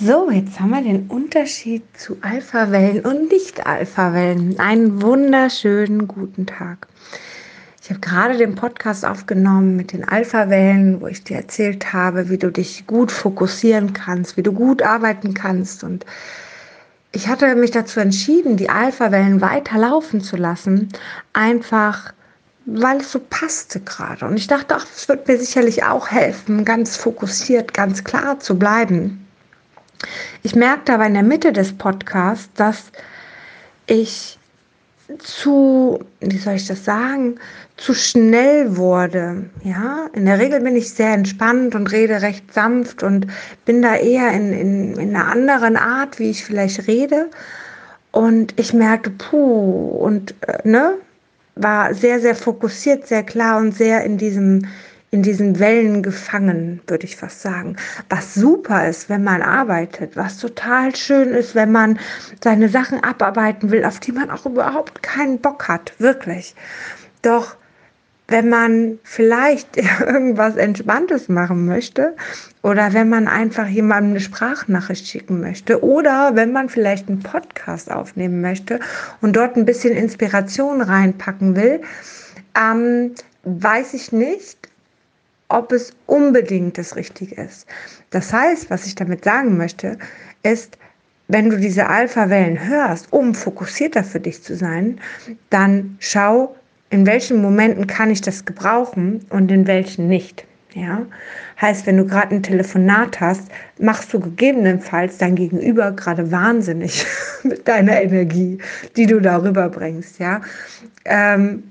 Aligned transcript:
So, 0.00 0.30
jetzt 0.30 0.58
haben 0.58 0.70
wir 0.70 0.82
den 0.82 1.06
Unterschied 1.08 1.82
zu 1.96 2.16
Alpha-Wellen 2.22 3.04
und 3.04 3.30
Nicht-Alpha-Wellen. 3.30 4.58
Einen 4.58 5.02
wunderschönen 5.02 6.08
guten 6.08 6.46
Tag. 6.46 6.88
Ich 7.82 7.90
habe 7.90 8.00
gerade 8.00 8.38
den 8.38 8.54
Podcast 8.54 9.04
aufgenommen 9.04 9.76
mit 9.76 9.92
den 9.92 10.08
Alpha-Wellen, 10.08 11.00
wo 11.02 11.08
ich 11.08 11.22
dir 11.22 11.36
erzählt 11.36 11.92
habe, 11.92 12.30
wie 12.30 12.38
du 12.38 12.50
dich 12.50 12.86
gut 12.86 13.12
fokussieren 13.12 13.92
kannst, 13.92 14.36
wie 14.36 14.42
du 14.42 14.52
gut 14.52 14.82
arbeiten 14.82 15.34
kannst. 15.34 15.84
Und 15.84 16.06
ich 17.12 17.28
hatte 17.28 17.54
mich 17.54 17.70
dazu 17.70 18.00
entschieden, 18.00 18.56
die 18.56 18.70
Alpha-Wellen 18.70 19.40
weiterlaufen 19.40 20.22
zu 20.22 20.36
lassen, 20.36 20.88
einfach 21.34 22.14
weil 22.64 22.96
es 23.02 23.12
so 23.12 23.20
passte 23.20 23.78
gerade. 23.80 24.24
Und 24.24 24.36
ich 24.36 24.46
dachte, 24.46 24.74
ach, 24.74 24.86
es 24.96 25.08
wird 25.08 25.28
mir 25.28 25.38
sicherlich 25.38 25.84
auch 25.84 26.08
helfen, 26.08 26.64
ganz 26.64 26.96
fokussiert, 26.96 27.74
ganz 27.74 28.02
klar 28.02 28.40
zu 28.40 28.58
bleiben. 28.58 29.22
Ich 30.42 30.54
merkte 30.54 30.94
aber 30.94 31.06
in 31.06 31.14
der 31.14 31.22
Mitte 31.22 31.52
des 31.52 31.76
Podcasts, 31.76 32.50
dass 32.54 32.92
ich 33.86 34.38
zu, 35.18 36.00
wie 36.20 36.38
soll 36.38 36.54
ich 36.54 36.66
das 36.66 36.84
sagen, 36.84 37.38
zu 37.76 37.94
schnell 37.94 38.76
wurde. 38.76 39.44
Ja, 39.64 40.06
in 40.12 40.26
der 40.26 40.38
Regel 40.38 40.60
bin 40.60 40.76
ich 40.76 40.92
sehr 40.92 41.12
entspannt 41.12 41.74
und 41.74 41.90
rede 41.90 42.22
recht 42.22 42.52
sanft 42.52 43.02
und 43.02 43.26
bin 43.64 43.82
da 43.82 43.96
eher 43.96 44.32
in, 44.32 44.52
in, 44.52 44.94
in 44.96 45.16
einer 45.16 45.28
anderen 45.28 45.76
Art, 45.76 46.18
wie 46.18 46.30
ich 46.30 46.44
vielleicht 46.44 46.86
rede. 46.86 47.28
Und 48.10 48.58
ich 48.58 48.72
merkte, 48.72 49.10
puh, 49.10 49.88
und 49.98 50.34
äh, 50.46 50.68
ne, 50.68 50.94
war 51.54 51.94
sehr, 51.94 52.20
sehr 52.20 52.34
fokussiert, 52.34 53.06
sehr 53.06 53.22
klar 53.22 53.58
und 53.58 53.72
sehr 53.72 54.04
in 54.04 54.18
diesem 54.18 54.66
in 55.12 55.22
diesen 55.22 55.58
Wellen 55.58 56.02
gefangen, 56.02 56.80
würde 56.86 57.04
ich 57.04 57.16
fast 57.16 57.42
sagen. 57.42 57.76
Was 58.08 58.34
super 58.34 58.88
ist, 58.88 59.10
wenn 59.10 59.22
man 59.22 59.42
arbeitet, 59.42 60.16
was 60.16 60.38
total 60.38 60.96
schön 60.96 61.28
ist, 61.28 61.54
wenn 61.54 61.70
man 61.70 61.98
seine 62.42 62.70
Sachen 62.70 63.04
abarbeiten 63.04 63.70
will, 63.70 63.84
auf 63.84 64.00
die 64.00 64.12
man 64.12 64.30
auch 64.30 64.46
überhaupt 64.46 65.02
keinen 65.02 65.38
Bock 65.38 65.68
hat, 65.68 65.92
wirklich. 65.98 66.54
Doch 67.20 67.56
wenn 68.26 68.48
man 68.48 69.00
vielleicht 69.02 69.76
irgendwas 70.00 70.56
Entspanntes 70.56 71.28
machen 71.28 71.66
möchte 71.66 72.16
oder 72.62 72.94
wenn 72.94 73.10
man 73.10 73.28
einfach 73.28 73.66
jemandem 73.66 74.12
eine 74.12 74.20
Sprachnachricht 74.20 75.06
schicken 75.06 75.42
möchte 75.42 75.84
oder 75.84 76.36
wenn 76.36 76.52
man 76.52 76.70
vielleicht 76.70 77.10
einen 77.10 77.20
Podcast 77.20 77.92
aufnehmen 77.92 78.40
möchte 78.40 78.80
und 79.20 79.36
dort 79.36 79.56
ein 79.56 79.66
bisschen 79.66 79.94
Inspiration 79.94 80.80
reinpacken 80.80 81.54
will, 81.54 81.82
ähm, 82.58 83.12
weiß 83.44 83.92
ich 83.92 84.10
nicht, 84.10 84.71
ob 85.52 85.72
es 85.72 85.92
unbedingt 86.06 86.78
das 86.78 86.96
Richtige 86.96 87.40
ist. 87.40 87.66
Das 88.10 88.32
heißt, 88.32 88.70
was 88.70 88.86
ich 88.86 88.94
damit 88.94 89.24
sagen 89.24 89.56
möchte, 89.56 89.98
ist, 90.42 90.78
wenn 91.28 91.50
du 91.50 91.56
diese 91.56 91.86
Alpha-Wellen 91.86 92.68
hörst, 92.68 93.12
um 93.12 93.34
fokussierter 93.34 94.04
für 94.04 94.20
dich 94.20 94.42
zu 94.42 94.56
sein, 94.56 95.00
dann 95.50 95.96
schau, 96.00 96.54
in 96.90 97.06
welchen 97.06 97.40
Momenten 97.40 97.86
kann 97.86 98.10
ich 98.10 98.20
das 98.20 98.44
gebrauchen 98.44 99.24
und 99.30 99.50
in 99.50 99.66
welchen 99.66 100.08
nicht. 100.08 100.44
Ja, 100.74 101.04
heißt, 101.60 101.86
wenn 101.86 101.98
du 101.98 102.06
gerade 102.06 102.34
ein 102.34 102.42
Telefonat 102.42 103.20
hast, 103.20 103.42
machst 103.78 104.12
du 104.12 104.20
gegebenenfalls 104.20 105.18
dein 105.18 105.34
Gegenüber 105.34 105.92
gerade 105.92 106.32
wahnsinnig 106.32 107.04
mit 107.42 107.68
deiner 107.68 108.00
Energie, 108.00 108.56
die 108.96 109.06
du 109.06 109.20
darüber 109.20 109.68
bringst. 109.68 110.18
Ja, 110.18 110.40
ähm, 111.04 111.64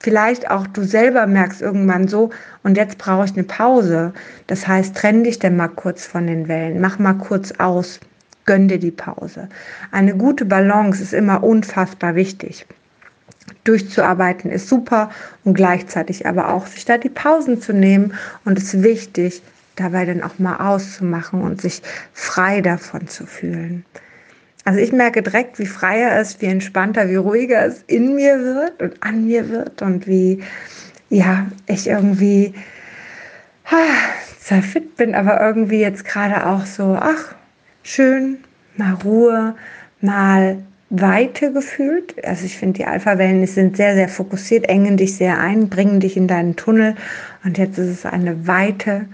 vielleicht 0.00 0.50
auch 0.50 0.66
du 0.66 0.84
selber 0.84 1.26
merkst 1.26 1.60
irgendwann 1.60 2.08
so, 2.08 2.30
und 2.62 2.76
jetzt 2.76 2.98
brauche 2.98 3.24
ich 3.24 3.32
eine 3.32 3.44
Pause. 3.44 4.12
Das 4.46 4.66
heißt, 4.66 4.96
trenn 4.96 5.24
dich 5.24 5.38
denn 5.38 5.56
mal 5.56 5.68
kurz 5.68 6.06
von 6.06 6.26
den 6.26 6.48
Wellen, 6.48 6.80
mach 6.80 6.98
mal 6.98 7.14
kurz 7.14 7.52
aus, 7.58 8.00
gönn 8.46 8.68
dir 8.68 8.78
die 8.78 8.90
Pause. 8.90 9.48
Eine 9.90 10.16
gute 10.16 10.44
Balance 10.44 11.02
ist 11.02 11.12
immer 11.12 11.42
unfassbar 11.42 12.14
wichtig. 12.14 12.66
Durchzuarbeiten 13.64 14.50
ist 14.50 14.68
super 14.68 15.10
und 15.44 15.54
gleichzeitig 15.54 16.26
aber 16.26 16.52
auch 16.52 16.66
sich 16.66 16.84
da 16.84 16.96
die 16.96 17.08
Pausen 17.08 17.60
zu 17.60 17.72
nehmen 17.72 18.14
und 18.44 18.58
es 18.58 18.74
ist 18.74 18.82
wichtig, 18.82 19.42
dabei 19.76 20.04
dann 20.04 20.22
auch 20.22 20.38
mal 20.38 20.56
auszumachen 20.56 21.42
und 21.42 21.60
sich 21.60 21.82
frei 22.12 22.60
davon 22.60 23.08
zu 23.08 23.26
fühlen. 23.26 23.84
Also 24.64 24.80
ich 24.80 24.92
merke 24.92 25.22
direkt, 25.22 25.58
wie 25.58 25.66
freier 25.66 26.18
es, 26.20 26.40
wie 26.40 26.46
entspannter, 26.46 27.08
wie 27.08 27.16
ruhiger 27.16 27.64
es 27.64 27.82
in 27.86 28.14
mir 28.14 28.38
wird 28.38 28.82
und 28.82 29.02
an 29.02 29.26
mir 29.26 29.48
wird 29.48 29.82
und 29.82 30.06
wie, 30.06 30.42
ja, 31.08 31.46
ich 31.66 31.86
irgendwie 31.86 32.54
ha, 33.64 33.76
zwar 34.40 34.62
fit 34.62 34.96
bin, 34.96 35.14
aber 35.14 35.40
irgendwie 35.40 35.80
jetzt 35.80 36.04
gerade 36.04 36.46
auch 36.46 36.66
so, 36.66 36.96
ach, 37.00 37.34
schön, 37.82 38.38
mal 38.76 38.94
Ruhe, 38.94 39.54
mal 40.00 40.58
Weite 40.90 41.52
gefühlt. 41.52 42.14
Also 42.24 42.46
ich 42.46 42.56
finde, 42.56 42.78
die 42.78 42.86
Alpha-Wellen 42.86 43.46
sind 43.46 43.76
sehr, 43.76 43.94
sehr 43.94 44.08
fokussiert, 44.08 44.68
engen 44.68 44.96
dich 44.96 45.16
sehr 45.16 45.38
ein, 45.38 45.68
bringen 45.68 46.00
dich 46.00 46.16
in 46.16 46.28
deinen 46.28 46.56
Tunnel. 46.56 46.94
Und 47.44 47.58
jetzt 47.58 47.78
ist 47.78 47.88
es 47.88 48.06
eine 48.06 48.46
Weite, 48.46 49.06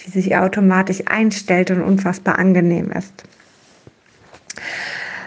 die 0.00 0.10
sich 0.10 0.36
automatisch 0.36 1.02
einstellt 1.06 1.70
und 1.70 1.82
unfassbar 1.82 2.38
angenehm 2.38 2.90
ist. 2.90 3.24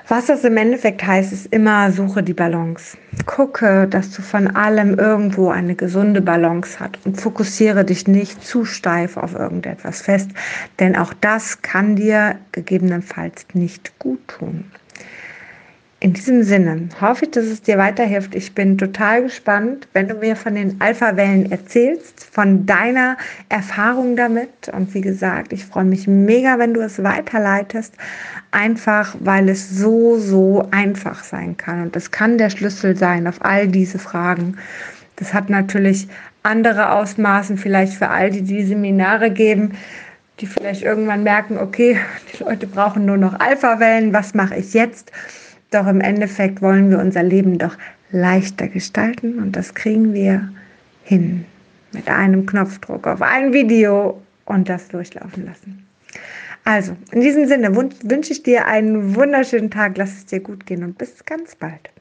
Was 0.08 0.28
das 0.28 0.44
im 0.44 0.56
Endeffekt 0.56 1.03
heißt, 1.03 1.34
ist 1.34 1.47
immer 1.47 1.91
suche 1.91 2.22
die 2.22 2.36
Balance. 2.36 2.96
Gucke, 3.25 3.88
dass 3.88 4.12
du 4.12 4.22
von 4.22 4.56
allem 4.56 5.00
irgendwo 5.00 5.50
eine 5.50 5.74
gesunde 5.74 6.22
Balance 6.22 6.80
hast 6.80 7.03
und 7.06 7.19
fokussiere 7.19 7.84
dich 7.84 8.08
nicht 8.08 8.46
zu 8.46 8.66
steif 8.66 9.18
auf 9.18 9.34
irgendetwas 9.34 10.02
fest, 10.02 10.30
denn 10.80 10.96
auch 10.96 11.12
das 11.22 11.63
kann 11.63 11.96
dir 11.96 12.36
gegebenenfalls 12.52 13.47
nicht 13.53 13.97
gut 13.97 14.28
tun. 14.28 14.66
In 16.01 16.11
diesem 16.11 16.44
Sinne 16.44 16.89
hoffe 17.00 17.23
ich, 17.25 17.31
dass 17.31 17.45
es 17.45 17.61
dir 17.61 17.78
weiterhilft. 17.78 18.35
Ich 18.35 18.53
bin 18.53 18.78
total 18.78 19.23
gespannt, 19.23 19.88
wenn 19.94 20.09
du 20.09 20.16
mir 20.16 20.35
von 20.35 20.53
den 20.53 20.79
Alpha-Wellen 20.81 21.50
erzählst, 21.51 22.25
von 22.25 22.66
deiner 22.66 23.17
Erfahrung 23.47 24.17
damit. 24.17 24.69
Und 24.73 24.94
wie 24.94 25.00
gesagt, 25.00 25.53
ich 25.53 25.66
freue 25.66 25.85
mich 25.85 26.06
mega, 26.06 26.59
wenn 26.59 26.73
du 26.73 26.81
es 26.81 27.01
weiterleitest, 27.01 27.94
einfach 28.51 29.16
weil 29.22 29.47
es 29.47 29.69
so, 29.69 30.19
so 30.19 30.67
einfach 30.72 31.23
sein 31.23 31.56
kann. 31.56 31.83
Und 31.83 31.95
das 31.95 32.12
kann 32.12 32.38
der 32.38 32.50
Schlüssel 32.50 32.97
sein 32.97 33.25
auf 33.25 33.44
all 33.44 33.69
diese 33.69 33.97
Fragen. 33.97 34.57
Das 35.16 35.33
hat 35.33 35.50
natürlich 35.50 36.09
andere 36.44 36.91
Ausmaßen, 36.91 37.57
vielleicht 37.57 37.94
für 37.94 38.09
all 38.09 38.31
die, 38.31 38.41
die 38.41 38.66
Seminare 38.66 39.31
geben, 39.31 39.72
die 40.41 40.45
vielleicht 40.45 40.83
irgendwann 40.83 41.23
merken, 41.23 41.57
okay, 41.57 41.97
die 42.33 42.44
Leute 42.44 42.67
brauchen 42.67 43.06
nur 43.06 43.17
noch 43.17 43.39
Alpha-Wellen, 43.39 44.12
was 44.12 44.33
mache 44.33 44.57
ich 44.57 44.73
jetzt? 44.73 45.13
Doch 45.71 45.87
im 45.87 46.01
Endeffekt 46.01 46.61
wollen 46.61 46.89
wir 46.89 46.99
unser 46.99 47.23
Leben 47.23 47.57
doch 47.57 47.77
leichter 48.11 48.67
gestalten 48.67 49.39
und 49.39 49.55
das 49.55 49.73
kriegen 49.73 50.13
wir 50.13 50.49
hin 51.03 51.45
mit 51.91 52.09
einem 52.09 52.45
Knopfdruck 52.45 53.07
auf 53.07 53.21
ein 53.21 53.53
Video 53.53 54.21
und 54.45 54.69
das 54.69 54.87
durchlaufen 54.87 55.45
lassen. 55.45 55.85
Also, 56.63 56.95
in 57.11 57.21
diesem 57.21 57.47
Sinne 57.47 57.75
wünsche 57.75 58.31
ich 58.31 58.41
dir 58.41 58.65
einen 58.65 59.15
wunderschönen 59.15 59.69
Tag, 59.69 59.97
lass 59.97 60.13
es 60.13 60.25
dir 60.25 60.39
gut 60.39 60.65
gehen 60.65 60.83
und 60.83 60.97
bis 60.97 61.23
ganz 61.25 61.55
bald. 61.55 61.91